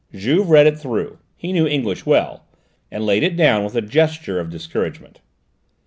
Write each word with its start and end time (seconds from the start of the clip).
Juve 0.15 0.49
read 0.49 0.65
it 0.65 0.79
through 0.79 1.19
he 1.35 1.53
knew 1.53 1.67
English 1.67 2.07
well 2.07 2.43
and 2.89 3.05
laid 3.05 3.21
it 3.21 3.35
down 3.37 3.63
with 3.63 3.75
a 3.75 3.83
gesture 3.83 4.39
of 4.39 4.49
discouragement. 4.49 5.21